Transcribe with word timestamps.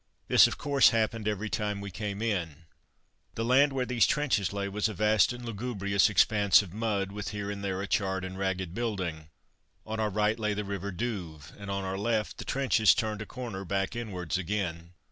This, 0.27 0.47
of 0.47 0.57
course, 0.57 0.89
happened 0.89 1.27
every 1.27 1.47
time 1.47 1.79
we 1.79 1.91
"came 1.91 2.23
in." 2.23 2.65
The 3.35 3.45
land 3.45 3.71
where 3.71 3.85
these 3.85 4.07
trenches 4.07 4.51
lay 4.51 4.67
was 4.67 4.89
a 4.89 4.95
vast 4.95 5.31
and 5.31 5.45
lugubrious 5.45 6.09
expanse 6.09 6.63
of 6.63 6.73
mud, 6.73 7.11
with 7.11 7.27
here 7.29 7.51
and 7.51 7.63
there 7.63 7.83
a 7.83 7.87
charred 7.87 8.25
and 8.25 8.35
ragged 8.35 8.73
building. 8.73 9.29
On 9.85 9.99
our 9.99 10.09
right 10.09 10.39
lay 10.39 10.55
the 10.55 10.65
River 10.65 10.91
Douve, 10.91 11.53
and, 11.55 11.69
on 11.69 11.83
our 11.83 11.99
left, 11.99 12.39
the 12.39 12.45
trenches 12.45 12.95
turned 12.95 13.21
a 13.21 13.27
corner 13.27 13.63
back 13.63 13.95
inwards 13.95 14.39
again. 14.39 14.93